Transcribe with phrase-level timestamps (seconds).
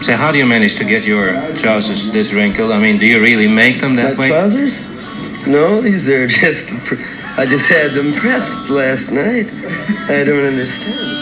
[0.00, 2.72] So how do you manage to get your trousers this wrinkled?
[2.72, 4.28] I mean, do you really make them that My way?
[4.28, 4.88] trousers?
[5.46, 6.68] No, these are just.
[6.84, 6.94] pr-
[7.36, 9.52] I just had them pressed last night.
[10.10, 11.18] I don't understand.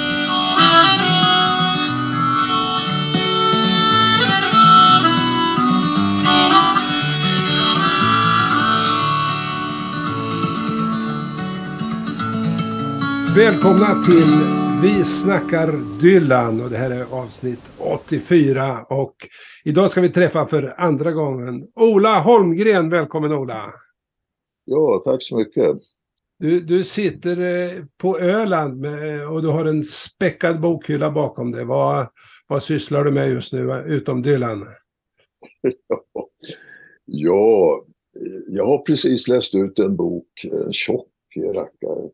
[13.35, 19.17] Välkomna till Vi snackar Dylan och det här är avsnitt 84 och
[19.65, 22.91] idag ska vi träffa för andra gången Ola Holmgren.
[22.91, 23.73] Välkommen Ola!
[24.65, 25.77] Ja, tack så mycket.
[26.39, 31.65] Du, du sitter eh, på Öland med, och du har en späckad bokhylla bakom dig.
[31.65, 32.07] Vad,
[32.49, 34.67] vad sysslar du med just nu utom Dylan?
[37.11, 37.85] Ja,
[38.49, 41.09] jag har precis läst ut en bok, en tjock
[41.55, 42.11] rackare.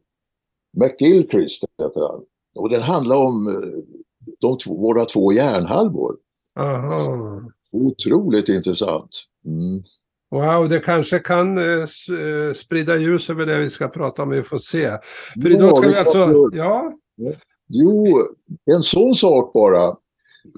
[0.76, 2.24] McGilchrist heter han.
[2.54, 3.98] Och den handlar om eh,
[4.40, 6.16] de två, våra två hjärnhalvor.
[6.54, 7.40] Aha.
[7.72, 9.10] Otroligt intressant.
[9.46, 9.82] Mm.
[10.30, 11.80] Wow, det kanske kan eh,
[12.20, 14.98] eh, sprida ljus över det vi ska prata om, vi får se.
[15.42, 16.92] För Ja, idag ska vi alltså, ja,
[17.68, 18.18] Jo,
[18.64, 19.96] en sån sak bara.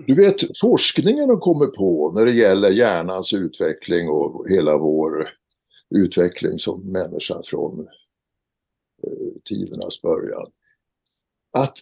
[0.07, 5.29] Du vet, forskningen har kommit på när det gäller hjärnans utveckling och hela vår
[5.91, 7.87] utveckling som människa från
[9.49, 10.47] tidernas början.
[11.57, 11.79] Att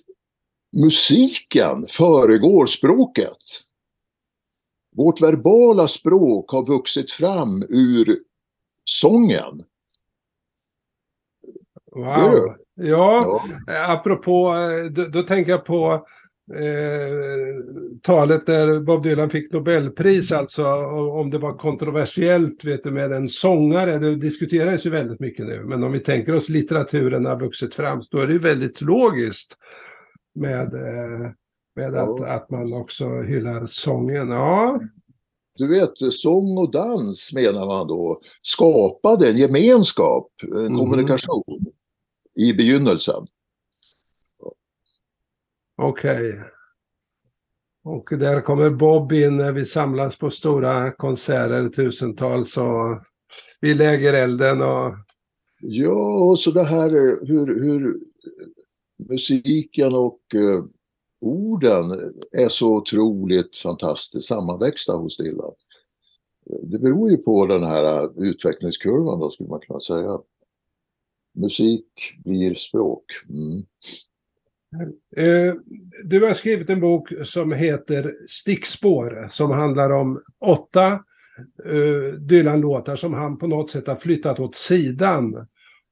[0.82, 3.36] musiken föregår språket.
[4.96, 8.18] Vårt verbala språk har vuxit fram ur
[8.84, 9.64] sången.
[11.92, 12.56] wow.
[12.74, 13.92] Ja, Ja.
[13.92, 16.06] apropå, eh, då, då tänker jag på
[16.52, 17.64] eh,
[18.02, 20.64] talet där Bob Dylan fick Nobelpris, alltså
[21.12, 23.98] om det var kontroversiellt vet du, med en sångare.
[23.98, 28.02] Det diskuteras ju väldigt mycket nu, men om vi tänker oss litteraturen har vuxit fram,
[28.10, 29.56] då är det ju väldigt logiskt
[30.34, 31.30] med, eh,
[31.76, 32.26] med att, Ja.
[32.26, 34.28] att man också hyllar sången.
[34.28, 34.80] Ja,
[35.58, 40.78] du vet, sång och dans menar man då skapade en gemenskap, en Mhm.
[40.78, 41.66] kommunikation
[42.38, 43.26] i begynnelsen
[45.76, 46.40] okej.
[47.84, 53.04] Och där kommer Bob in när vi samlas på stora konserter, tusentals, och
[53.60, 54.94] vi lägger elden och
[55.66, 58.46] Ja, och så det här eh, hur, hur eh,
[59.10, 60.64] musiken och eh,
[61.20, 65.54] orden är så otroligt fantastiskt sammanväxta hos Dylan.
[66.62, 70.20] Det beror ju på den här eh, utvecklingskurvan då skulle man kunna säga.
[71.34, 71.86] Musik
[72.24, 73.04] blir språk.
[73.28, 73.66] Mm.
[75.16, 75.54] Eh,
[76.04, 80.92] du har skrivit en bok som heter Stickspår som handlar om åtta
[81.64, 85.46] eh, Dylan-låtar som han på något sätt har flyttat åt sidan.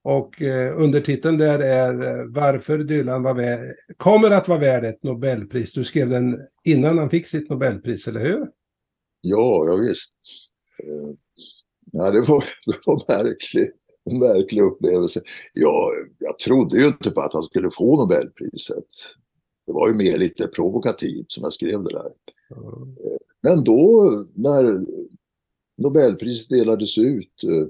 [0.04, 5.72] Och eh, undertiteln där är Varför Dylan var värd, kommer att vara värd ett Nobelpris.
[5.72, 8.46] Du skrev den innan han fick sitt Nobelpris, eller hur?
[9.20, 10.12] Ja, ja visst.
[11.92, 15.22] Ja, det var, det var märkligt en märklig upplevelse.
[15.52, 18.88] Ja, jag trodde ju inte på att han skulle få Nobelpriset.
[19.66, 22.12] Det var ju mer lite provokativt som jag skrev det där.
[23.40, 24.86] Men då när
[25.76, 27.66] Nobelpriset delades ut, eh,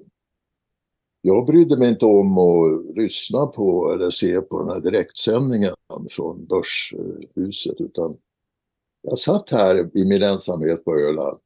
[1.21, 5.75] jag brydde mig inte om att lyssna på eller se på den här direktsändningen
[6.11, 8.17] från Börshuset utan
[9.03, 11.39] jag satt här i min ensamhet på Öland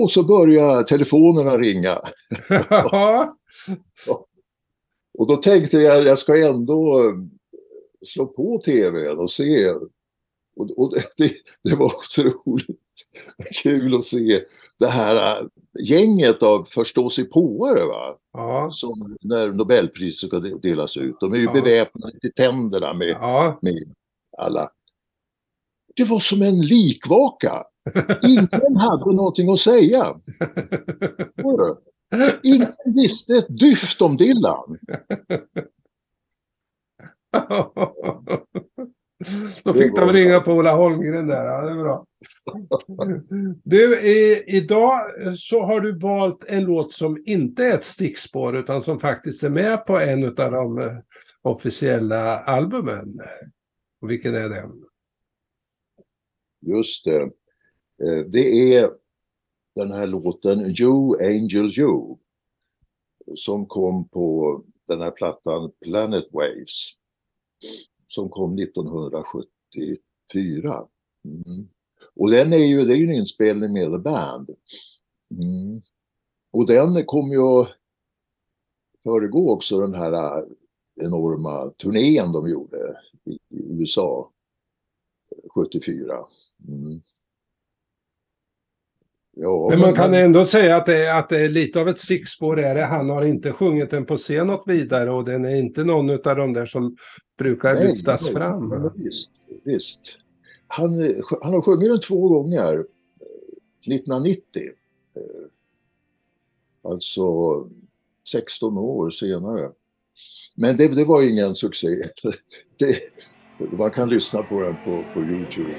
[0.00, 2.00] och så började telefonerna ringa.
[5.18, 7.14] Och då tänkte jag, jag ska ändå eh,
[8.06, 9.70] slå på tvn och se.
[10.56, 11.32] Och, och det,
[11.64, 12.80] det var otroligt
[13.62, 14.44] kul att se
[14.78, 15.46] det här eh,
[15.84, 18.16] gänget av förståsigpåare va.
[18.32, 21.16] ja, Som när Nobelpriset ska de- delas ut.
[21.20, 21.52] De är ju Ja.
[21.52, 23.58] beväpnade till tänderna med, ja.
[23.62, 23.94] med
[24.38, 24.70] alla.
[25.96, 27.64] Det var som en likvaka.
[28.22, 30.20] Ingen hade någonting att säga.
[32.42, 34.78] Ingen visste ett dyft om Dylan.
[39.62, 42.06] Då fick de ringa på Ola Holmgren där, ja, det är bra.
[43.64, 45.00] Du, i, idag
[45.36, 49.50] så har du valt en låt som inte är ett stickspår utan som faktiskt är
[49.50, 50.92] med på en av de eh,
[51.42, 53.20] officiella albumen.
[54.00, 54.64] Och vilken är det?
[56.60, 57.30] Just det.
[58.02, 58.90] Eh, det är
[59.74, 62.16] den här låten You Angel You.
[63.34, 66.90] Som kom på den här plattan Planet Waves.
[68.06, 70.86] Som kom 1974.
[71.24, 71.68] Mm.
[72.14, 74.50] Och den är ju, det är ju en inspelning med The Band.
[75.30, 75.82] Mm.
[76.50, 77.68] Och den kom ju att
[79.02, 80.44] föregå också den här äh,
[81.00, 84.30] enorma turnén de gjorde i, i USA
[85.54, 86.26] 74.
[86.68, 87.00] Mm.
[89.38, 91.98] Ja, Men man kan ändå säga att det, är, att det är lite av ett
[91.98, 92.84] stickspår är det.
[92.84, 96.36] Han har inte sjungit den på scen något vidare och den är inte någon av
[96.36, 96.96] de där som
[97.38, 98.68] brukar Nej, lyftas nej, fram.
[98.68, 99.30] men Visst,
[99.64, 100.00] visst.
[100.66, 102.74] Han, eh, han har sjungit den två gånger.
[102.74, 104.40] eh, 1990.
[105.16, 105.22] eh,
[106.90, 107.22] Alltså
[108.32, 109.70] 16 år senare.
[110.54, 111.88] Men det, det var ingen succé.
[112.78, 113.00] Det,
[113.78, 115.74] man kan lyssna på den på, på Youtube,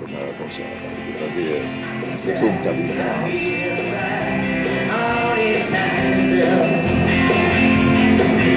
[0.00, 1.36] de här konserterna.
[1.36, 1.95] Det,
[2.26, 3.32] det funkar inte alls.
[4.90, 6.66] All these hands to tell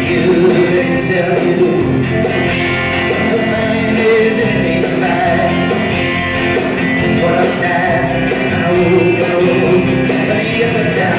[0.10, 0.22] you
[0.74, 1.58] they tell you
[3.32, 5.58] the man is anything's fine.
[7.22, 9.82] What a task and a whoop and a road
[10.26, 11.19] to me up and down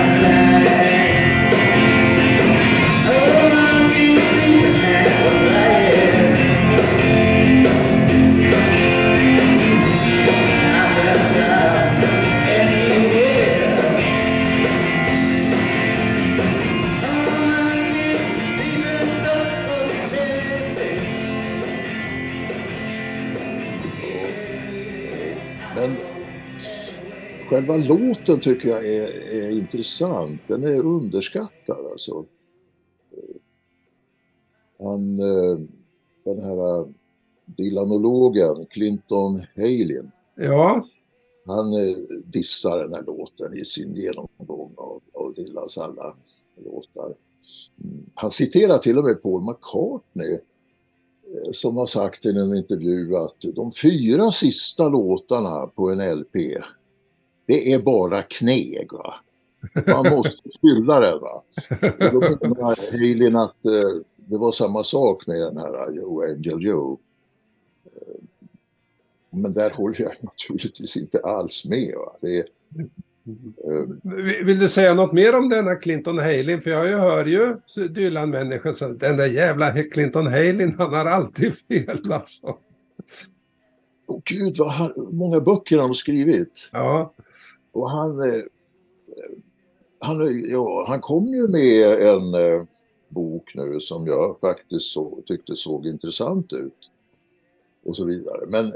[27.81, 30.41] själva låten tycker jag är, är intressant.
[30.47, 32.25] Den är underskattad alltså.
[34.79, 35.59] Han, eh,
[36.25, 36.93] den här
[37.45, 40.83] Dylanologen Clinton Halin, Ja,
[41.47, 46.17] han eh, dissar den här låten i sin genomgång av, av Dylans alla
[46.65, 47.15] låtar.
[47.85, 48.07] Mm.
[48.15, 53.41] Han citerar till och med Paul McCartney eh, som har sagt i en intervju att
[53.55, 56.37] de fyra sista låtarna på en LP
[57.51, 58.93] det är bara kneg.
[58.93, 59.15] Va?
[59.87, 61.21] Man måste fylla den.
[61.21, 61.43] Va?
[62.13, 66.65] Och då menar Halin att eh, det var samma sak med den här Joe Angel
[66.65, 66.99] Joe.
[67.85, 68.23] Eh,
[69.31, 71.95] Men där håller jag naturligtvis inte alls med.
[71.97, 72.17] Va?
[72.21, 72.45] Det är,
[73.65, 76.63] eh, Vill du säga något mer om denna Clinton Halin?
[76.63, 77.57] För jag hör ju
[77.89, 82.57] Dylan-människor som den där jävla Clinton Halin, han har alltid fel alltså.
[84.07, 86.69] Åh gud vad många böcker han har skrivit.
[86.73, 87.13] Ja,
[87.73, 88.45] och han, eh,
[89.99, 92.65] han, eh, ja, han kom ju med en eh,
[93.09, 96.91] bok nu som jag faktiskt så, tyckte såg intressant ut.
[97.83, 98.47] Och så vidare.
[98.47, 98.75] Men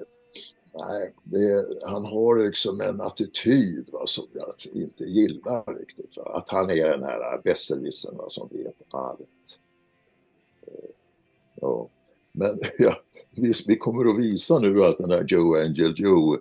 [0.72, 6.16] nej, det, han har liksom en attityd va, som jag inte gillar riktigt.
[6.16, 6.22] Va?
[6.22, 9.58] Att han är den här besserwissern som vet allt.
[10.66, 10.90] Eh,
[11.54, 11.88] ja,
[12.32, 12.96] men ja,
[13.30, 16.38] vi, vi kommer att visa nu att den här Joe Angel Joe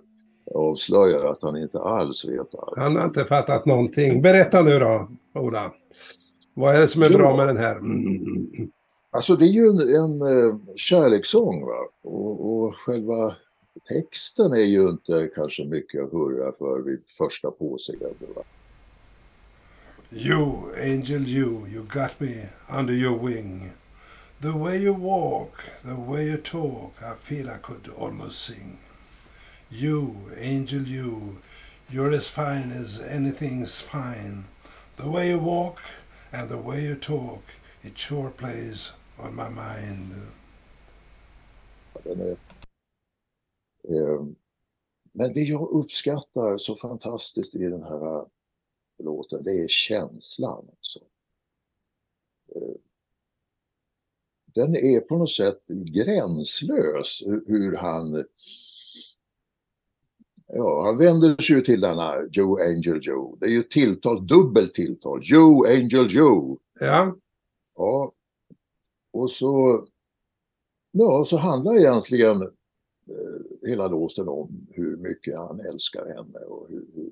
[0.54, 2.76] avslöjar att han inte alls vet allt.
[2.78, 4.22] han har inte fattat någonting.
[4.22, 5.72] Berätta nu då, Ola.
[6.54, 7.18] Vad är det som är Jo.
[7.18, 7.76] bra med den här?
[7.76, 8.70] Mm.
[9.10, 11.78] Alltså det är ju en, en eh, kärlekssång va?
[12.02, 13.34] Och, och själva
[13.88, 18.16] texten är ju inte kanske mycket att hurra för vid första påseendet.
[18.36, 18.42] Va?
[20.10, 20.46] You,
[20.82, 22.48] angel you, you got me
[22.78, 23.70] under your wing.
[24.42, 25.52] The way you walk,
[25.82, 28.78] the way you talk, I feel I could almost sing.
[29.76, 31.38] You, angel you,
[31.90, 34.44] you're as fine as anything's fine.
[34.96, 35.80] The way you walk
[36.32, 37.42] and the way you talk,
[37.82, 40.14] it sure plays on my mind.
[42.04, 42.36] Den är,
[43.88, 44.26] eh,
[45.12, 48.24] men det jag uppskattar så fantastiskt i den här eh,
[48.98, 50.68] låten, det är känslan.
[50.70, 51.00] Alltså.
[52.54, 52.74] Eh,
[54.46, 58.24] den är på något sätt gränslös hur han
[60.46, 63.36] Ja, han vänder sig ju till denna Joe Angel Joe.
[63.40, 65.20] Det är ju tilltal, dubbelt tilltal.
[65.22, 66.58] Joe Angel Joe.
[66.80, 67.14] Ja,
[67.74, 68.12] Ja.
[69.10, 69.84] Och så,
[70.90, 76.86] ja, så handlar egentligen eh, hela låten om hur mycket han älskar henne och hur,
[76.94, 77.10] hur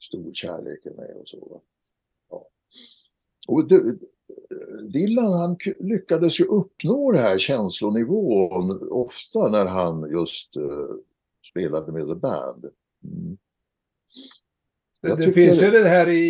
[0.00, 1.62] stor kärleken är och så.
[2.30, 2.46] Ja.
[3.48, 3.98] Och det,
[4.82, 10.96] Dylan han lyckades ju uppnå det här känslonivån ofta när han just eh,
[11.54, 12.64] spelade med The Band.
[13.04, 13.36] Mm.
[15.16, 16.24] det, finns ju det här i,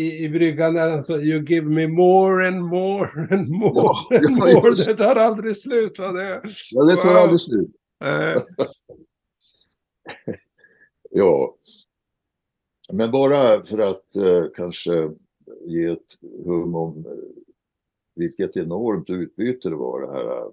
[0.00, 4.24] i, i bryggan han sa You give me more and more and more Ja, and
[4.38, 4.68] ja, more.
[4.68, 5.98] just Det tar aldrig slut.
[5.98, 6.42] va, Det.
[6.70, 7.16] Ja, det tar Wow.
[7.16, 7.70] aldrig slut.
[8.04, 8.42] Eh,
[11.10, 11.56] Ja.
[12.92, 15.10] Men bara för att eh, kanske
[15.66, 17.12] ge ett hum om eh,
[18.14, 20.48] vilket enormt utbyte det var det här eh,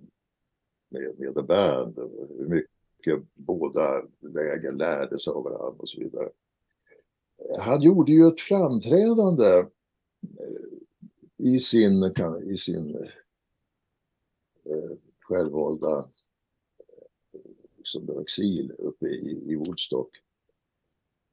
[0.89, 1.97] med, med The Band.
[2.37, 2.71] Hur mycket
[3.07, 6.29] Eh, båda lägen lärde sig av varandra och så vidare.
[7.59, 9.65] Han gjorde ju ett framträdande eh,
[11.37, 12.13] i sin,
[12.45, 12.95] i sin
[14.65, 16.09] eh, självvalda
[17.77, 20.09] liksom exil uppe i, i Woodstock.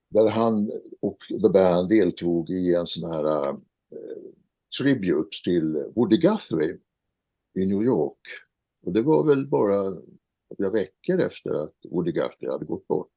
[0.09, 3.57] där han och The Band deltog i en sån här eh,
[4.79, 6.79] tribute till Woody Guthrie
[7.55, 8.19] i New York.
[8.83, 9.97] Och det var väl bara
[10.59, 13.11] några veckor efter att Woody Guthrie hade gått bort.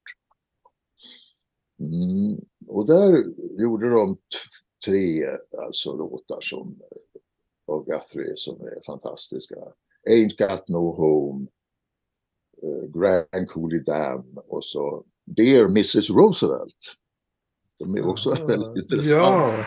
[1.80, 2.40] Mm.
[2.68, 3.26] Och där
[3.62, 4.18] gjorde de
[4.86, 5.26] tre
[5.58, 6.82] alltså, låtar som,
[7.68, 9.56] av Guthrie som är fantastiska.
[10.10, 11.48] Ain't Got No Home,
[12.64, 16.96] eh, Grand Coulee Dam och så Dear Mrs Roosevelt.
[17.78, 19.16] De är också väldigt intressanta.
[19.16, 19.66] Ja.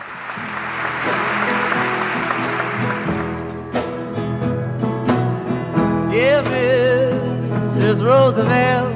[8.03, 8.91] Roosevelt,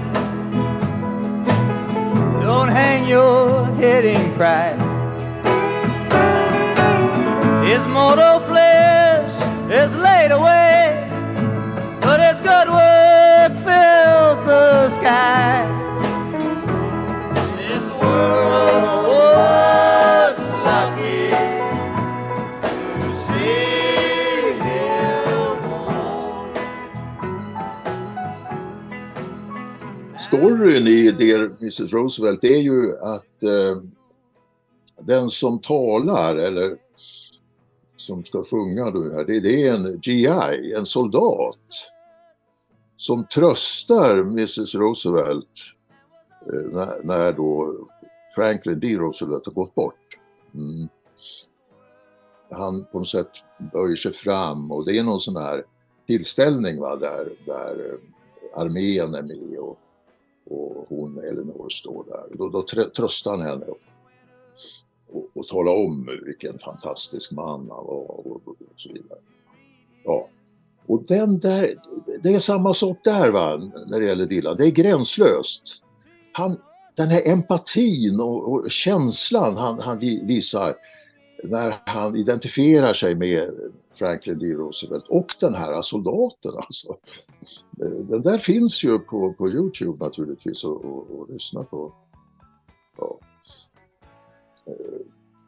[2.41, 4.81] don't hang your head in pride.
[7.63, 9.31] His mortal flesh
[9.71, 11.09] is laid away,
[12.01, 12.86] but his good work
[31.17, 33.81] Dear Mrs Roosevelt är ju att eh,
[35.01, 36.77] den som talar eller
[37.97, 41.89] som ska sjunga då här, det, det är en GI, en soldat
[42.97, 45.73] som tröstar Mrs Roosevelt
[46.53, 47.75] eh, när, när då
[48.35, 48.95] Franklin D.
[48.95, 50.17] Roosevelt har gått bort.
[50.53, 50.87] Mm.
[52.51, 53.31] Han på något sätt
[53.73, 55.63] böjer sig fram och det är någon sån här
[56.07, 59.79] tillställning va, där, där eh, armén är med och,
[60.49, 62.37] och hon Elinor står där.
[62.37, 62.61] Då, då
[62.95, 63.79] tröstar han henne och,
[65.11, 69.19] och, och talar om vilken fantastisk man han var och, och, och så vidare.
[70.03, 70.29] Ja.
[70.85, 71.73] Och den där,
[72.23, 74.57] det är samma sak där va, när det gäller Dylan.
[74.57, 75.63] Det är gränslöst.
[76.31, 76.57] Han,
[76.95, 80.75] den här empatin och, och känslan han, han visar
[81.43, 83.49] när han identifierar sig med
[83.97, 84.53] Franklin D.
[84.53, 86.97] Roosevelt och den här soldaten alltså.
[88.09, 91.93] Den där finns ju på, på Youtube naturligtvis och, och, och lyssna på.
[92.97, 93.19] Ja.
[94.65, 94.73] Eh,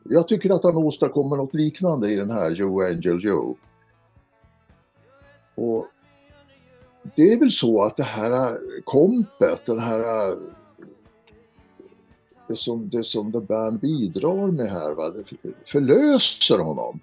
[0.03, 3.55] jag tycker att han åstadkommer något liknande i den här Joe Angel Joe.
[5.55, 5.87] Och
[7.15, 10.37] det är väl så att det här kompet, den här
[12.47, 15.13] det som, det som The Band bidrar med här, va,
[15.65, 16.99] förlöser honom.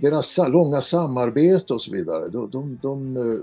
[0.00, 3.40] Deras långa samarbete och så vidare, de, de, de eh,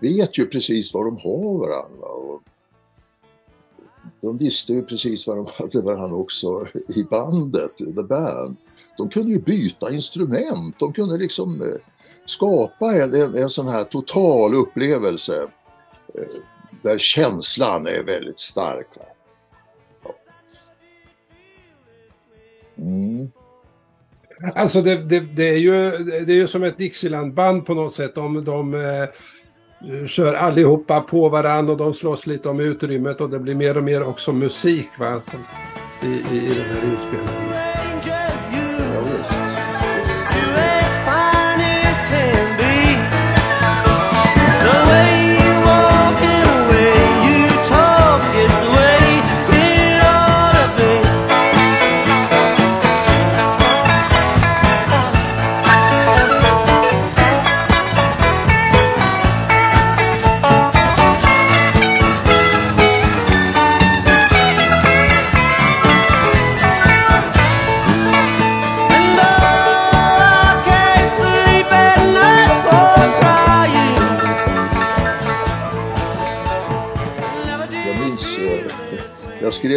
[0.00, 2.06] vet ju precis var de har varandra.
[2.06, 2.42] Och
[4.20, 8.56] de visste ju precis vad de hade varandra också i bandet, The Band.
[8.96, 11.80] De kunde ju byta instrument, de kunde liksom eh,
[12.26, 15.42] skapa en, en, en sån här total upplevelse
[16.14, 16.40] eh,
[16.82, 18.88] där känslan är väldigt stark.
[18.96, 20.12] Va?
[22.76, 23.30] Mm.
[24.54, 25.90] Alltså det, det, det, är ju,
[26.26, 28.14] det är ju som ett dixielandband på något sätt.
[28.14, 33.38] De, de eh, kör allihopa på varandra och de slåss lite om utrymmet och det
[33.38, 35.20] blir mer och mer också musik va?
[35.20, 35.40] Som,
[36.02, 37.67] i, i, I den här inspelningen.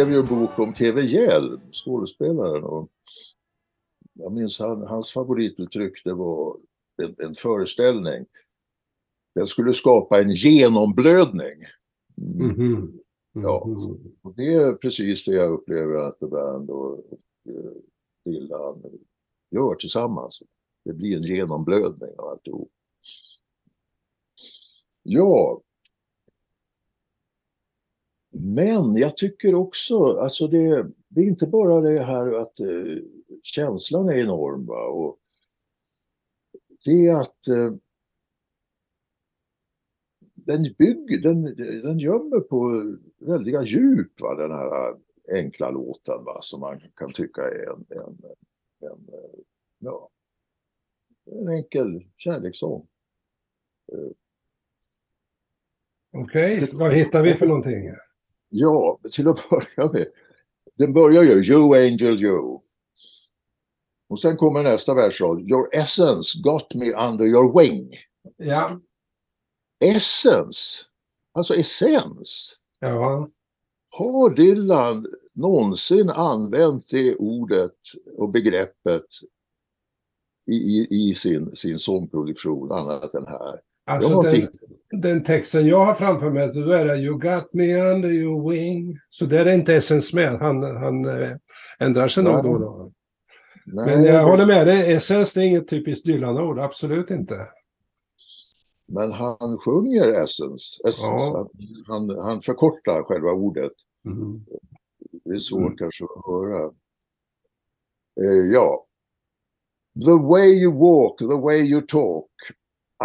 [0.02, 2.64] Skrev ju en bok om TV Hjelm, skådespelaren.
[2.64, 2.90] Och
[4.12, 6.56] jag minns han, hans favorituttryck, det var
[7.02, 8.26] en, en föreställning.
[9.34, 11.64] Den skulle skapa en genomblödning.
[12.18, 12.48] Mm.
[12.48, 13.00] Mhm.
[13.32, 13.66] Ja.
[13.66, 14.16] Mhm.
[14.22, 17.18] Och det är precis det jag upplever att The Band och, och
[18.24, 18.82] Dylan
[19.50, 20.42] gör tillsammans.
[20.84, 22.70] Det blir en genomblödning av alltihop.
[25.02, 25.62] Ja.
[28.34, 33.02] Men jag tycker också, alltså det, det är inte bara det här att eh,
[33.42, 34.86] känslan är enorm va?
[34.86, 35.18] och
[36.84, 37.74] det är att eh,
[40.34, 41.42] den bygger, den,
[41.82, 42.84] den gömmer på
[43.18, 44.96] väldiga djup va, den här
[45.32, 48.18] enkla låten va, som man kan tycka är en, en,
[48.80, 49.40] en, eh,
[49.78, 50.08] ja,
[51.24, 52.86] en enkel kärlekssång.
[56.12, 57.90] Okej, vad hittar vi för någonting?
[58.54, 60.06] Ja, till att börja med.
[60.78, 62.60] den börjar ju You Angel You.
[64.08, 65.40] Och sen kommer nästa versrad.
[65.40, 67.96] Your essence got me under your wing.
[68.36, 68.80] Ja.
[69.80, 70.78] Essence,
[71.32, 72.58] alltså essens.
[72.80, 73.28] Ja.
[73.90, 77.76] Har Dylan någonsin använt det ordet
[78.18, 79.06] och begreppet
[80.46, 83.60] i, i, i sin, sin sångproduktion annat än här?
[83.84, 84.48] Alltså den,
[85.02, 88.98] den texten jag har framför mig, då är det You got me under your wing.
[89.10, 90.32] Så där är inte Essence med.
[90.38, 91.30] Han, han eh,
[91.78, 92.92] ändrar sig nog då och då.
[93.66, 97.46] Nej, Men jag håller med dig, Essence det är inget typiskt Dylan-ord, absolut inte.
[98.86, 100.88] Men han sjunger essence.
[100.88, 101.24] essence.
[101.24, 101.50] Ja.
[101.86, 103.72] Han, han förkortar själva ordet.
[104.04, 104.44] Mm.
[105.24, 105.76] Det är svårt Mm.
[105.76, 106.64] kanske att höra.
[108.20, 108.86] Eh, ja.
[110.04, 112.30] The way you walk, the way you talk.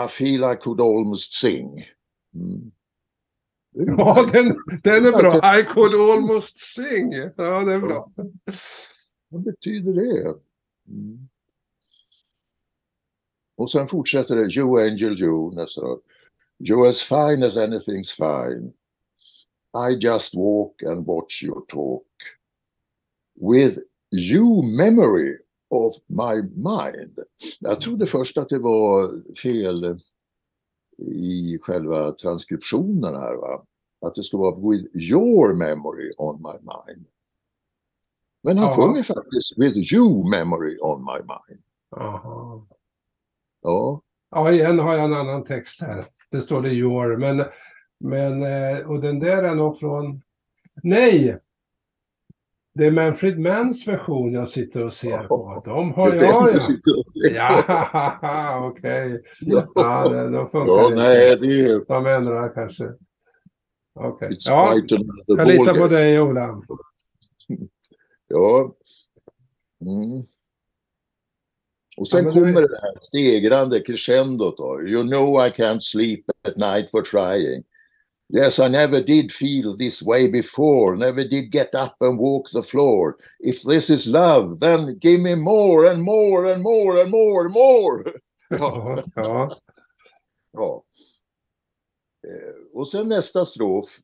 [0.06, 1.86] I feel I could almost sing.
[2.36, 2.72] Mm.
[3.98, 5.60] Ja, den, den är bra.
[5.60, 7.13] I could almost sing.
[7.13, 8.12] Ja, det är bra.
[9.30, 10.39] Vad betyder det?
[10.88, 11.30] Mm.
[13.56, 16.00] Och sen fortsätter det, You Angel You, nästa rad.
[16.60, 18.74] You're as fine as anything's fine.
[19.74, 22.08] I just walk and watch your talk.
[23.36, 23.80] With
[24.12, 25.38] you memory
[25.69, 27.19] of my mind.
[27.59, 30.00] Jag trodde först att det var fel
[30.97, 33.36] i själva transkriptionen här.
[33.36, 33.63] Va?
[34.05, 37.05] Att det skulle vara with your memory on my mind.
[38.43, 41.63] Men han sjunger faktiskt with you memory on my mind.
[41.91, 42.65] Jaha.
[43.62, 46.05] Ja, Ja, igen har jag en annan text här.
[46.31, 47.45] Det står det your, men,
[48.00, 50.21] men eh, och den där är nog från...
[50.83, 51.39] Nej!
[52.77, 55.62] Det är Manfred Manns version jag sitter och ser på.
[55.65, 57.63] De har jag, det ja.
[58.22, 59.24] Ja, okej.
[59.39, 61.86] Ja, Ja, då funkar ja nej, det är...
[61.88, 62.93] De ändrar kanske.
[63.93, 64.29] Okej.
[64.29, 64.75] It's Ja,
[65.27, 66.62] jag litar på dig, Ola.
[68.27, 68.75] Ja.
[69.81, 70.24] Mm.
[71.98, 74.81] Och sen Ja, kommer det här stegrande crescendot då.
[74.81, 77.63] You know I can't sleep at night for trying.
[78.29, 82.61] Yes, I never did feel this way before, never did get up and walk the
[82.61, 83.18] floor.
[83.40, 87.53] If this is love, then give me more and more and more and more and
[87.53, 88.05] more.
[88.50, 89.57] Ja, Ja,
[90.53, 90.83] ja.
[92.27, 93.98] Eh, Och sen nästa strof,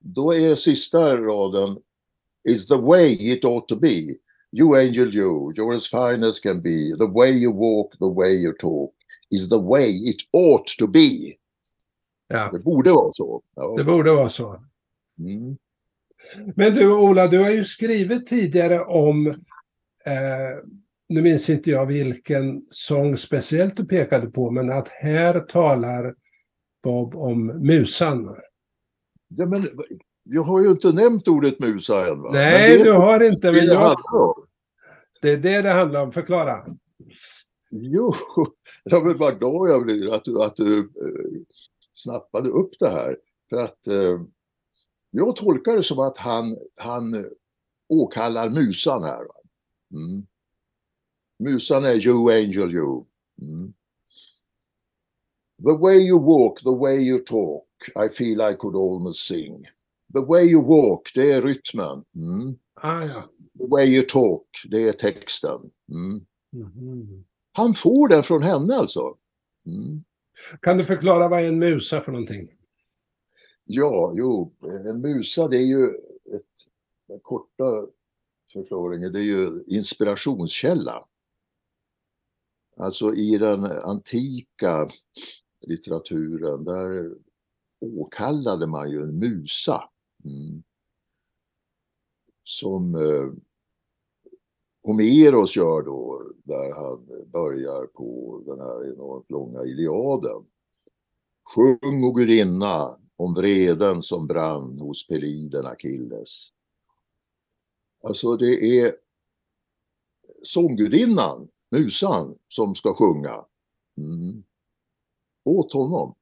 [0.00, 1.78] då är sista raden
[2.44, 4.16] is the way it ought to be.
[4.52, 6.94] You angel you, you're as fine as can be.
[6.98, 8.94] The way you walk, the way you talk
[9.30, 11.37] is the way it ought to be.
[12.28, 12.50] Ja.
[12.52, 13.42] Det borde vara så.
[13.56, 13.74] Ja.
[13.76, 14.62] Det borde vara så.
[15.18, 15.56] Mm.
[16.56, 19.26] Men du Ola, du har ju skrivit tidigare om,
[20.06, 20.64] eh,
[21.08, 26.14] nu minns inte jag vilken sång speciellt du pekade på, men att här talar
[26.82, 28.36] Bob om musan.
[29.28, 29.68] Ja, men,
[30.22, 32.22] jag har ju inte nämnt ordet musa än.
[32.22, 32.30] Va?
[32.32, 33.96] Nej, du har inte, men det jag,
[35.22, 36.12] det är det det handlar om.
[36.12, 36.64] Förklara.
[37.70, 38.14] Jo,
[38.84, 41.40] jag vill bara glad jag blir att du, att du eh,
[41.98, 43.18] snappade upp det här.
[43.50, 44.20] För att eh,
[45.10, 47.30] jag tolkar det som att han, han
[47.88, 49.26] åkallar musan här.
[49.92, 50.26] Mm.
[51.38, 53.04] Musan är you angel you.
[53.42, 53.72] Mm.
[55.64, 57.64] The way you walk, the way you talk,
[57.96, 59.64] I feel I could almost sing.
[60.12, 62.04] The way you walk, det är rytmen.
[62.14, 62.58] Mm.
[62.74, 63.22] Ah, ja.
[63.58, 65.70] The way you talk, det är texten.
[65.90, 66.26] Mm.
[66.52, 67.24] Mhm.
[67.52, 69.16] Han får den från henne alltså.
[69.66, 70.04] Mm.
[70.62, 72.54] Kan du förklara vad en musa för någonting?
[73.64, 74.54] Ja, jo,
[74.86, 75.86] en musa det är ju
[76.34, 76.68] ett,
[77.08, 77.86] den korta
[78.52, 81.04] förklaringen, det är ju inspirationskälla.
[82.76, 84.90] Alltså i den antika
[85.60, 87.14] litteraturen, där
[87.80, 89.90] åkallade man ju en musa.
[90.24, 90.62] Mm.
[92.44, 93.32] Som eh,
[94.82, 100.46] Homeros gör då, där han börjar på den här enormt långa Iliaden.
[101.54, 106.48] Sjung o gudinna om vreden som brann hos Peliden Akilles.
[108.02, 108.96] Alltså det är
[110.42, 113.44] sånggudinnan, musan, som ska sjunga.
[113.96, 114.44] Mm.
[115.44, 116.14] Åt honom.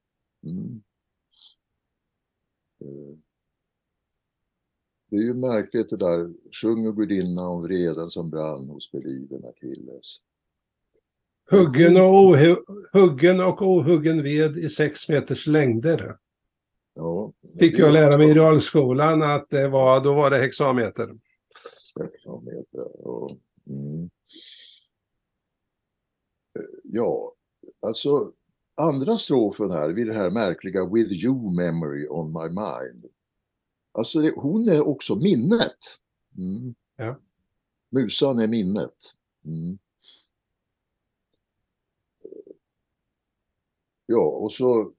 [0.47, 0.83] Mm.
[2.81, 3.26] Eh.
[5.11, 9.45] Det är ju märkligt det där, sjung o gudinna om vreden som brann hos Peliden
[9.45, 10.21] Akilles.
[11.51, 16.19] Huggen och, ohu- huggen och ohuggen ved i sex meters längder.
[16.95, 21.19] Ja, Fick jag lära mig i realskolan att det var, då var det hexameter.
[21.97, 23.07] verksamheter.
[23.07, 24.11] Och, mm.
[26.85, 27.33] Ja,
[27.81, 28.33] alltså
[28.75, 33.07] andra strofen här vid det här märkliga With you memory on my mind.
[33.96, 35.78] Alltså det, hon är också minnet.
[36.38, 36.74] Mm.
[36.96, 37.16] Ja.
[37.90, 38.94] Musan är minnet.
[39.44, 39.78] Mm.
[44.06, 44.92] Ja, och så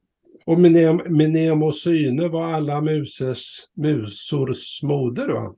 [0.46, 5.56] Och Mnem- Mnemosyne var alla muses, musors moder va?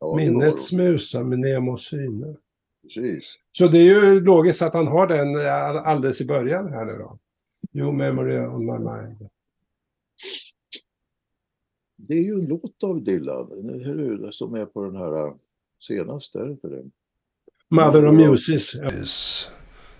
[0.00, 2.36] ja, Minnets musa, Mnemosyne.
[2.82, 3.34] Precis.
[3.52, 6.92] Så det är ju logiskt att han har den eh, alldeles i början här nu
[6.92, 7.18] då.
[7.72, 9.28] You memory on my mind.
[12.00, 13.48] Det är ju en låt av Dylan,
[14.32, 15.34] som är på den här äh,
[15.80, 16.90] senaste, är det inte det?
[17.70, 18.14] Mother of.
[18.14, 19.50] Muses.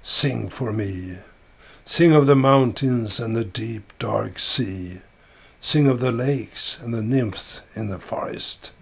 [0.02, 1.18] Sing for me.
[1.84, 5.00] Sing of the mountains and the deep dark sea.
[5.60, 8.72] Sing of the lakes and the nymphs in the forest.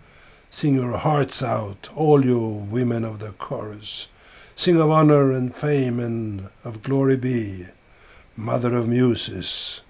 [0.50, 4.08] Sing your hearts out, all you women of the chorus.
[4.54, 7.66] Sing of honor and fame and of glory be.
[8.36, 9.82] Mother of Muses,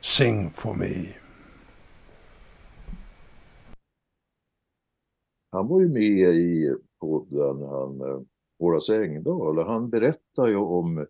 [0.00, 1.16] sing for me.
[5.52, 8.20] Han var ju med i podden, han, eh,
[8.58, 11.04] Horace Engdahl, och han berättar ju om eh,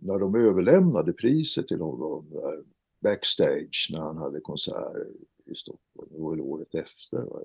[0.00, 2.64] när de överlämnade priset till honom där,
[3.00, 5.06] backstage när han hade konsert
[5.44, 7.18] i Stockholm, det var väl året efter.
[7.18, 7.40] va.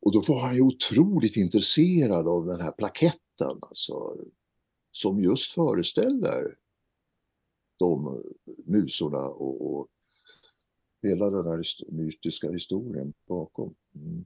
[0.00, 4.16] Och då var han ju otroligt intresserad av den här plaketten, alltså,
[4.92, 6.56] som just föreställer
[7.78, 8.22] de
[8.64, 9.88] musorna och, och
[11.04, 13.74] hela den här mytiska historien bakom.
[13.94, 14.24] Mm.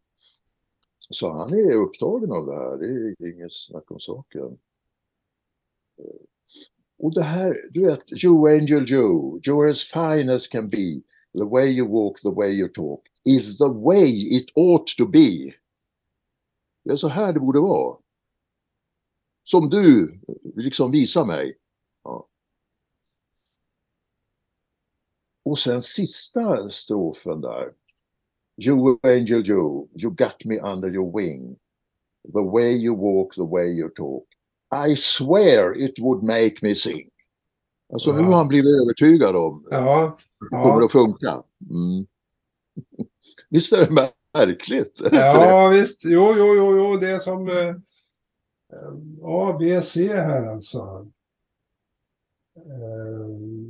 [1.10, 4.58] Så han är upptagen av det här, det är inget snack om saken.
[5.98, 6.20] Eh,
[6.98, 11.00] och det här, du vet, You Angel Joe, you're as fine as can be.
[11.32, 15.54] The way you walk, the way you talk is the way it ought to be.
[16.84, 17.98] Det är så här det borde vara.
[19.44, 21.58] Som du eh, liksom visar mig.
[22.04, 22.28] Ja.
[25.48, 27.72] Och sen sista strofen där.
[28.66, 31.56] You angel Joe, you got me under your wing.
[32.34, 34.24] The way you walk, the way you talk.
[34.88, 37.10] I swear it would make me sing.
[37.92, 38.24] Alltså nu Ja.
[38.24, 40.84] har han blivit övertygad om att Ja, det kommer ja.
[40.84, 41.42] att funka.
[41.70, 42.06] Mm.
[43.50, 45.00] Visst är det märkligt?
[45.00, 46.04] Är det ja visst.
[46.04, 47.68] Jo, jo, jo, jo, det är som eh,
[48.72, 51.08] eh, A, B, C här alltså.
[52.56, 53.67] Ehm.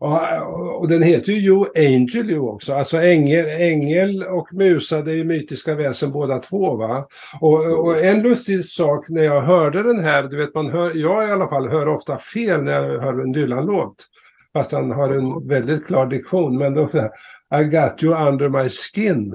[0.00, 0.44] Ja,
[0.80, 2.72] och den heter ju You Angel ju också.
[2.74, 7.06] Alltså ängel, ängel och musa, det är ju mytiska väsen båda två va.
[7.40, 11.28] Och, och en lustig sak när jag hörde den här, du vet man hör, jag
[11.28, 13.96] i alla fall hör ofta fel när jag hör en Dylan-låt.
[14.52, 16.58] Fast han har en väldigt klar diktion.
[16.58, 17.10] Men då säger
[17.60, 19.34] I got you under my skin.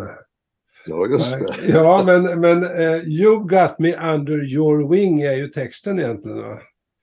[0.85, 1.71] Ja, just det.
[1.71, 6.37] Ja, men, men eh, You got me under your wing är ju texten egentligen.
[6.37, 6.59] Va?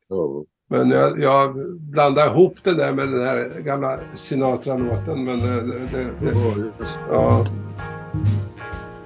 [0.08, 0.44] Ja.
[0.68, 5.24] Men jag, jag blandar ihop det där med den här gamla Sinatra-låten.
[5.24, 7.00] Men eh, det, det, det, Ja, just det.
[7.10, 7.46] ja.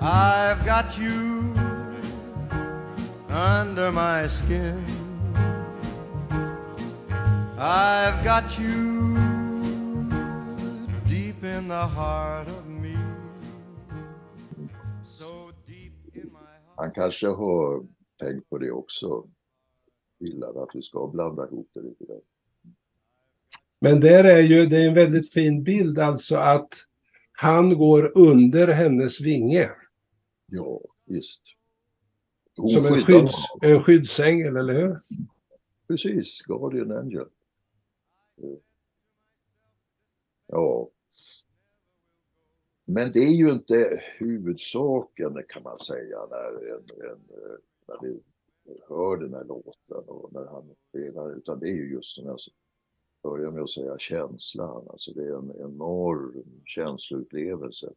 [0.01, 1.41] I've got you
[3.61, 4.85] under my skin.
[7.59, 9.17] I've got you
[11.05, 12.97] deep in the heart of me.
[15.05, 15.25] So
[15.67, 16.77] deep in my heart.
[16.77, 17.81] Han kanske har
[18.23, 19.25] tänkt på det också.
[20.21, 22.21] Gillar att vi ska blanda ihop det lite där.
[23.81, 26.75] Men där är ju, det är en väldigt fin bild alltså att
[27.33, 29.71] han går under hennes vinge.
[30.47, 31.43] Ja, visst.
[32.57, 33.77] Hon Som en, skydds, honom.
[33.77, 35.01] en skyddsängel, eller hur?
[35.89, 37.27] Precis, Guardian Angel.
[40.47, 40.91] Ja.
[42.85, 47.21] Men det är ju inte huvudsaken kan man säga när, en, en,
[47.89, 48.21] när vi
[48.89, 52.39] hör den här låten och när han spelar, utan det är ju just som jag
[53.23, 57.93] börjar med att säga känslan, alltså det är en enorm känsloupplevelse.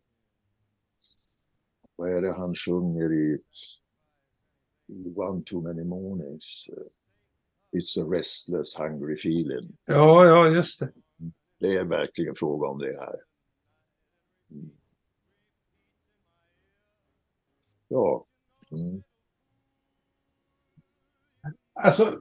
[1.95, 3.41] Vad är det han sjunger i,
[4.87, 6.69] i One Too Many Mornings?
[7.71, 9.77] It's a restless hungry feeling.
[9.85, 10.91] Ja, ja, just det.
[11.59, 13.21] Det är verkligen fråga om det här.
[14.51, 14.71] Mm.
[17.87, 18.25] Ja.
[18.71, 19.03] Mm.
[21.73, 22.19] Alltså,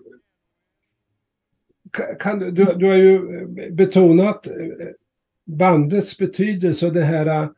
[1.93, 4.53] ka- kan du, du, har ju eh, betonat eh,
[5.45, 7.51] bandets betydelse och det här, eh,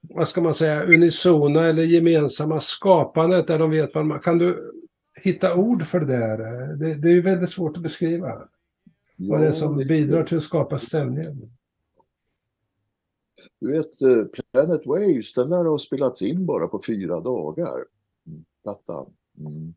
[0.00, 4.20] vad ska man säga, unisona eller gemensamma skapandet där de vet vad man...
[4.20, 4.72] Kan du
[5.22, 6.38] hitta ord för det där?
[6.76, 8.48] Det, det är ju väldigt svårt att beskriva.
[9.16, 11.52] Vad det är som bidrar till att skapa stämningen.
[13.60, 13.98] Du vet,
[14.52, 17.84] Planet Waves, den där har spelats in bara på fyra dagar.
[18.62, 19.12] Plattan.
[19.38, 19.74] Mm.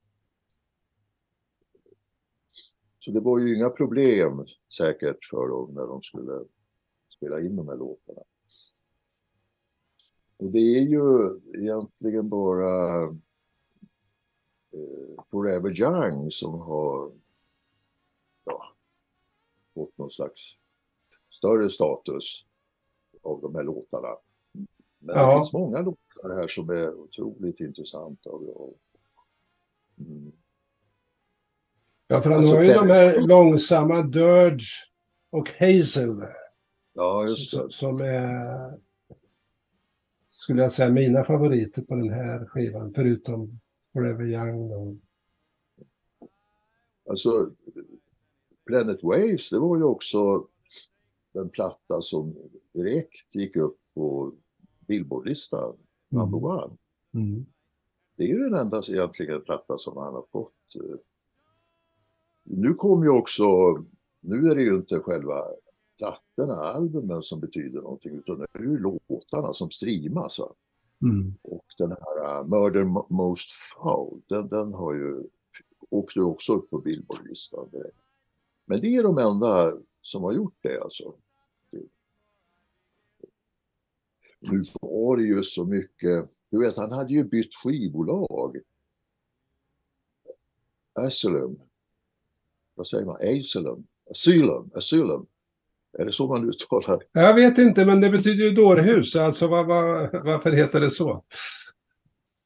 [3.05, 4.45] Så det var ju inga problem
[4.77, 6.45] säkert för dem när de skulle
[7.09, 8.21] spela in de här låtarna.
[10.37, 13.03] Och det är ju egentligen bara
[14.71, 17.11] eh, Forever Young som har
[18.43, 18.73] ja,
[19.73, 20.41] fått någon slags
[21.29, 22.45] större status
[23.21, 24.15] av de här låtarna.
[24.99, 25.25] Men Ja.
[25.31, 28.29] det finns många låtar här som är otroligt intressanta.
[28.29, 28.77] Och, och,
[29.97, 30.31] mm.
[32.07, 34.65] Ja, för han Alltså, har ju de här långsamma Dirge
[35.29, 36.25] och Hazel
[36.93, 37.71] Ja, just det.
[37.71, 38.79] som, är,
[40.27, 43.59] skulle jag säga, mina favoriter på den här skivan, förutom
[43.93, 44.71] Forever Young.
[44.71, 44.95] Och,
[47.09, 47.51] Alltså,
[48.65, 50.47] Planet Waves, det var ju också
[51.33, 52.35] den platta som
[52.73, 54.33] direkt gick upp på
[54.87, 55.77] Billboardlistan,
[56.09, 56.77] number one.
[57.13, 57.45] mm.
[58.17, 60.53] Det är ju den enda egentligen platta som han har fått.
[62.47, 63.45] Nu kom ju också,
[64.19, 65.45] nu är det ju inte själva
[65.97, 70.39] plattorna, albumen som betyder någonting utan det är ju låtarna som streamas.
[71.01, 71.33] Mm.
[71.41, 75.23] Och den här uh, Murder Mo- Most Foul, den, den har ju
[75.89, 77.97] åkte ju också upp på Billboardlistan direkt.
[78.65, 81.13] Men det är de enda som har gjort det alltså.
[84.39, 88.57] Nu var det ju så mycket, du vet han hade ju bytt skivbolag.
[90.93, 91.59] Asylum.
[92.75, 93.15] Vad säger man?
[93.15, 93.85] Asylum?
[94.11, 94.71] Asylum?
[94.75, 95.25] Asylum?
[95.99, 97.21] Är det så man uttalar det?
[97.21, 99.15] Jag vet inte, men det betyder ju dårhus.
[99.15, 101.23] Alltså vad, vad, varför heter det så?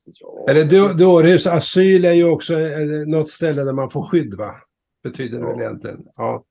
[0.06, 4.34] Ja, Eller då- dårhus, asyl är ju också eh, något ställe där man får skydd,
[4.34, 4.56] va?
[5.04, 5.52] Betyder det Ja.
[5.52, 6.06] väl egentligen.
[6.16, 6.46] Ja.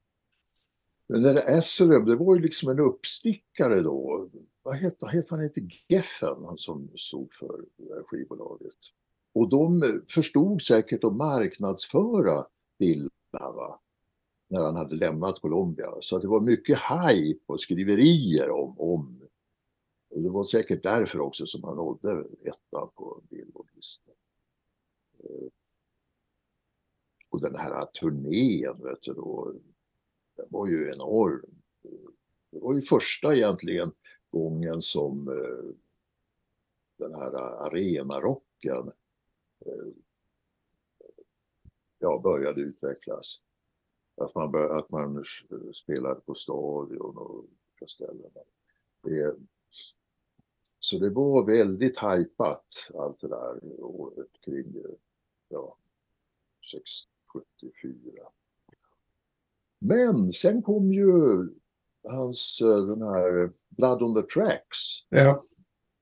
[1.09, 4.29] Men den där Esserum, det var ju liksom en uppstickare då.
[4.63, 5.41] Vad hette, hette han?
[5.41, 8.77] Hette Geffen, han som stod för det skivbolaget.
[9.35, 12.45] Och de förstod säkert att marknadsföra
[12.79, 13.81] Dylan va?
[14.49, 15.95] när han hade lämnat Colombia.
[16.01, 19.21] Så att det var mycket hype och skriverier om, om.
[20.11, 24.15] Och det var säkert därför också som han nådde ettan på Billboardlistan.
[25.19, 25.49] Eh,
[27.29, 29.55] och den här turnén, vet du då,
[30.37, 31.51] den var ju enorm.
[32.51, 33.93] Det var ju första egentligen
[34.31, 35.75] gången som eh,
[36.97, 37.35] den här
[37.67, 38.93] arenarocken
[39.67, 39.87] eh,
[41.99, 43.41] ja, började utvecklas.
[44.17, 45.25] Att man, bör, att man
[45.75, 48.31] spelade på stadion och olika ställen.
[49.03, 49.37] Det,
[50.79, 54.75] så det var väldigt hajpat allt det där året kring
[55.49, 55.77] ja,
[56.73, 58.29] 674.
[59.79, 61.49] Men sen kom ju
[62.09, 64.77] hans, den här Blood on the Tracks
[65.09, 65.45] ja.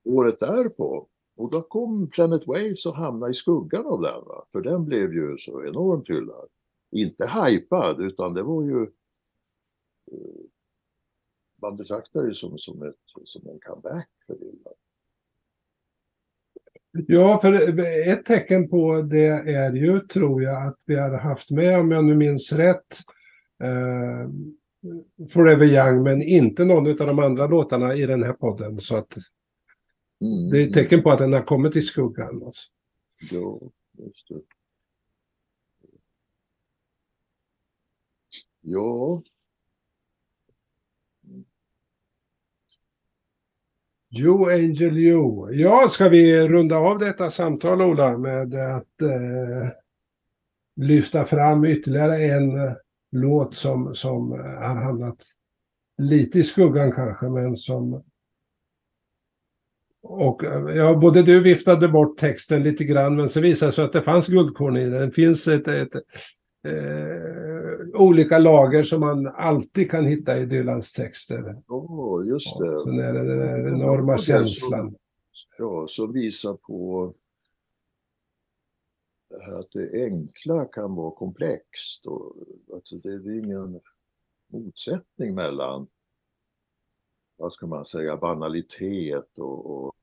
[0.04, 1.09] året därpå.
[1.37, 4.25] Och då kom Planet Waves och hamnade i skuggan av den.
[4.27, 4.44] Va?
[4.53, 6.49] För den blev ju så enormt hyllad.
[6.90, 8.83] Inte hypad utan det var ju
[10.12, 10.46] eh,
[11.62, 12.94] man betraktade det som, som, ett,
[13.25, 14.75] som en comeback för Dylan.
[17.07, 21.79] Ja, för ett tecken på det är ju, tror jag, att vi har haft med,
[21.79, 22.99] om jag nu minns rätt,
[23.62, 24.31] eh,
[25.29, 28.81] Forever Young, men inte någon av de andra låtarna i den här podden.
[28.81, 29.16] Så att
[30.20, 32.42] Mm, det är ett tecken på att den har kommit i skuggan.
[32.44, 32.70] Alltså.
[33.31, 33.61] Ja,
[33.98, 34.40] just det.
[38.61, 39.22] Ja,
[44.11, 45.52] You Angel You.
[45.52, 49.68] Ja, ska vi runda av detta samtal, Ola, med att eh,
[50.76, 52.72] lyfta fram ytterligare en eh,
[53.11, 55.24] låt som, som eh, har hamnat
[55.98, 58.05] lite i skuggan kanske, men som...
[60.09, 63.85] Och eh, ja, både du viftade bort texten lite grann, men så visade det sig
[63.85, 65.01] att det fanns guldkorn i den.
[65.01, 65.95] Det finns ett, ett
[66.66, 71.57] eh, olika lager som man alltid kan hitta i Dylans texter.
[71.69, 72.81] ja just det.
[72.81, 74.97] Sen är det den Ja, enorma så- känslan.
[75.59, 77.14] Ja, som visar på
[79.31, 82.37] det här att det enkla kan vara komplext och
[82.77, 83.81] att det är ingen
[84.53, 85.87] motsättning mellan
[87.37, 89.94] vad ska man säga, banalitet och, och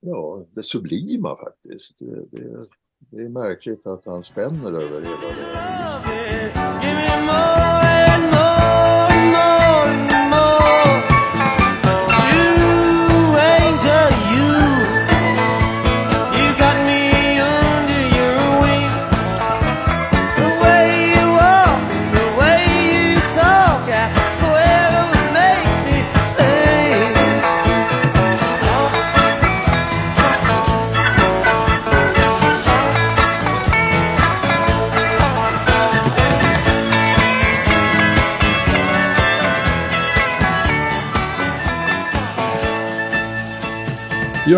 [0.00, 1.98] ja, det sublima faktiskt.
[1.98, 2.66] Det, det,
[2.98, 5.50] det är märkligt att han spänner över hela det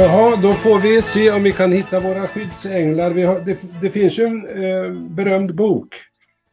[0.03, 3.11] Jaha, då får vi se om vi kan hitta våra skyddsänglar.
[3.11, 5.95] Vi har, det, det finns ju en eh, berömd bok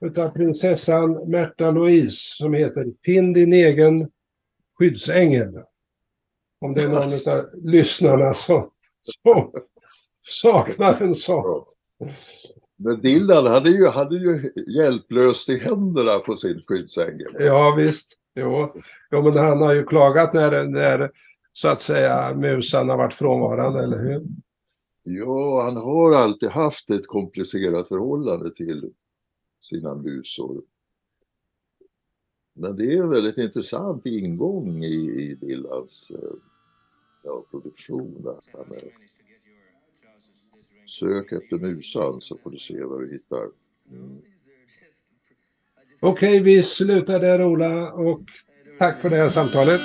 [0.01, 4.07] utav prinsessan Märta Louise som heter Finn din egen
[4.79, 5.53] skyddsängel.
[6.61, 8.69] Om det är någon av lyssnarna som,
[9.01, 9.51] som
[10.27, 11.63] saknar en sån.
[12.77, 17.35] Men Dylan hade ju, hade ju hjälplöst i händerna på sin skyddsängel.
[17.39, 18.17] Ja visst.
[18.35, 18.73] Jo.
[19.11, 21.11] jo, men han har ju klagat när, när
[21.59, 24.25] så att säga musan har varit frånvarande, eller hur?
[25.03, 28.93] Ja, han har alltid haft ett komplicerat förhållande till
[29.61, 30.61] sina musor.
[32.53, 36.29] Men det är en väldigt intressant ingång i, i Dylans eh,
[37.23, 38.21] ja, produktion.
[38.23, 38.39] Där.
[38.53, 38.91] Han är,
[40.87, 43.47] sök efter musan så får du se vad du hittar.
[43.91, 44.21] Mm.
[45.99, 48.21] Okej, vi slutar där Ola och
[48.79, 49.81] tack för det här samtalet.